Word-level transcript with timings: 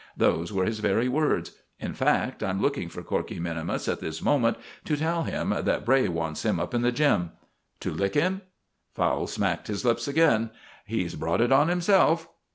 Those 0.17 0.51
were 0.51 0.65
his 0.65 0.79
very 0.79 1.07
words. 1.07 1.51
In 1.79 1.93
fact, 1.93 2.41
I'm 2.41 2.59
looking 2.59 2.89
for 2.89 3.03
Corkey 3.03 3.39
minimus 3.39 3.87
at 3.87 3.99
this 3.99 4.19
moment 4.19 4.57
to 4.85 4.97
tell 4.97 5.21
him 5.25 5.49
that 5.51 5.85
Bray 5.85 6.07
wants 6.07 6.43
him 6.43 6.59
up 6.59 6.73
in 6.73 6.81
the 6.81 6.91
'gym.'" 6.91 7.33
"To 7.81 7.91
lick 7.91 8.15
him?" 8.15 8.41
Fowle 8.95 9.27
smacked 9.27 9.67
his 9.67 9.85
lips 9.85 10.07
again. 10.07 10.49
"He's 10.87 11.13
brought 11.13 11.39
it 11.39 11.51
on 11.51 11.67
himself." 11.67 12.27